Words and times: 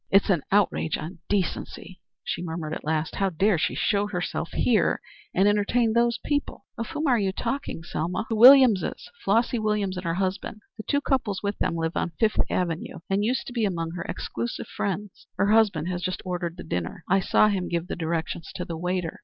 "It's 0.09 0.31
an 0.31 0.41
outrage 0.51 0.97
on 0.97 1.19
decency," 1.29 2.01
she 2.23 2.41
murmured, 2.41 2.73
at 2.73 2.83
last. 2.83 3.17
"How 3.17 3.29
dare 3.29 3.59
she 3.59 3.75
show 3.75 4.07
herself 4.07 4.49
here 4.49 4.99
and 5.31 5.47
entertain 5.47 5.93
those 5.93 6.17
people?" 6.25 6.65
"Of 6.75 6.87
whom 6.87 7.05
are 7.05 7.19
you 7.19 7.31
talking, 7.31 7.83
Selma?" 7.83 8.25
"The 8.27 8.35
Williamses. 8.35 9.11
Flossy 9.23 9.59
Williams 9.59 9.97
and 9.97 10.03
her 10.03 10.15
husband. 10.15 10.61
The 10.77 10.85
two 10.89 11.01
couples 11.01 11.43
with 11.43 11.59
them 11.59 11.75
live 11.75 11.95
on 11.95 12.13
Fifth 12.19 12.37
Avenue, 12.49 13.01
and 13.11 13.23
used 13.23 13.45
to 13.45 13.53
be 13.53 13.63
among 13.63 13.91
her 13.91 14.01
exclusive 14.09 14.65
friends. 14.67 15.27
Her 15.37 15.51
husband 15.51 15.87
has 15.89 16.01
just 16.01 16.23
ordered 16.25 16.57
the 16.57 16.63
dinner. 16.63 17.03
I 17.07 17.19
saw 17.19 17.49
him 17.49 17.69
give 17.69 17.85
the 17.85 17.95
directions 17.95 18.51
to 18.55 18.65
the 18.65 18.77
waiter. 18.77 19.19